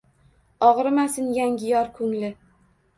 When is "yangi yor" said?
1.37-1.95